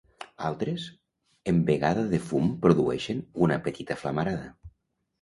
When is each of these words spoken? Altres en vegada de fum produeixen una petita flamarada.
Altres 0.47 0.85
en 1.53 1.61
vegada 1.69 2.07
de 2.15 2.21
fum 2.31 2.51
produeixen 2.65 3.25
una 3.49 3.63
petita 3.71 4.03
flamarada. 4.05 4.53